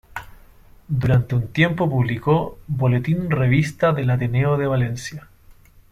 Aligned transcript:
Durante 0.87 1.35
un 1.35 1.49
tiempo 1.49 1.87
publicó 1.87 2.57
"Boletín-revista 2.65 3.93
del 3.93 4.09
Ateneo 4.09 4.57
de 4.57 4.65
Valencia". 4.65 5.29